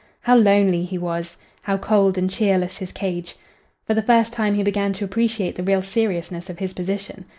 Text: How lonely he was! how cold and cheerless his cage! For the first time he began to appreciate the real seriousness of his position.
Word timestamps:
How 0.21 0.35
lonely 0.35 0.83
he 0.83 0.97
was! 0.97 1.37
how 1.61 1.77
cold 1.77 2.17
and 2.17 2.27
cheerless 2.27 2.79
his 2.79 2.91
cage! 2.91 3.35
For 3.85 3.93
the 3.93 4.01
first 4.01 4.33
time 4.33 4.55
he 4.55 4.63
began 4.63 4.93
to 4.93 5.05
appreciate 5.05 5.53
the 5.53 5.63
real 5.63 5.83
seriousness 5.83 6.49
of 6.49 6.57
his 6.57 6.73
position. 6.73 7.25